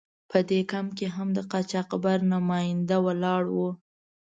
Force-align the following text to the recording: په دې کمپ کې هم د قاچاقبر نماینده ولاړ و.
په 0.31 0.39
دې 0.49 0.59
کمپ 0.71 0.89
کې 0.97 1.07
هم 1.15 1.27
د 1.37 1.39
قاچاقبر 1.51 2.17
نماینده 2.33 2.97
ولاړ 3.05 3.43
و. 3.55 3.57